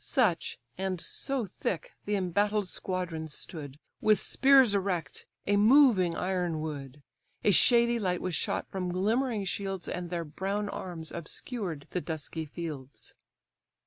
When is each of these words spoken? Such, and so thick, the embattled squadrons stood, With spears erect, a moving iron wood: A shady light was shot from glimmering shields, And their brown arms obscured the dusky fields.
Such, 0.03 0.57
and 0.79 0.99
so 0.99 1.45
thick, 1.45 1.91
the 2.05 2.15
embattled 2.15 2.67
squadrons 2.67 3.35
stood, 3.35 3.77
With 4.01 4.19
spears 4.19 4.73
erect, 4.73 5.27
a 5.45 5.57
moving 5.57 6.15
iron 6.17 6.59
wood: 6.59 7.03
A 7.43 7.51
shady 7.51 7.99
light 7.99 8.19
was 8.19 8.33
shot 8.33 8.67
from 8.71 8.91
glimmering 8.91 9.45
shields, 9.45 9.87
And 9.87 10.09
their 10.09 10.25
brown 10.25 10.69
arms 10.69 11.11
obscured 11.11 11.85
the 11.91 12.01
dusky 12.01 12.45
fields. 12.47 13.13